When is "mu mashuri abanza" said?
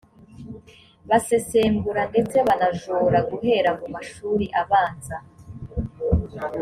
3.79-5.17